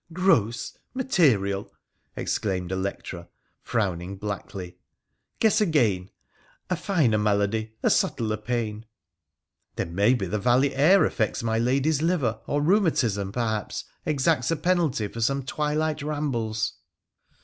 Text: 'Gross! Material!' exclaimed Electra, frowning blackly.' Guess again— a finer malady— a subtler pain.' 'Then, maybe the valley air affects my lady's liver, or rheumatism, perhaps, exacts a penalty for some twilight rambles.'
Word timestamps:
'Gross! 0.25 0.75
Material!' 0.95 1.71
exclaimed 2.15 2.71
Electra, 2.71 3.29
frowning 3.61 4.17
blackly.' 4.17 4.77
Guess 5.39 5.61
again— 5.61 6.09
a 6.71 6.75
finer 6.75 7.19
malady— 7.19 7.75
a 7.83 7.91
subtler 7.91 8.37
pain.' 8.37 8.87
'Then, 9.75 9.93
maybe 9.93 10.25
the 10.25 10.39
valley 10.39 10.73
air 10.73 11.05
affects 11.05 11.43
my 11.43 11.59
lady's 11.59 12.01
liver, 12.01 12.39
or 12.47 12.63
rheumatism, 12.63 13.31
perhaps, 13.31 13.83
exacts 14.03 14.49
a 14.49 14.55
penalty 14.55 15.07
for 15.07 15.21
some 15.21 15.43
twilight 15.43 16.01
rambles.' 16.01 16.73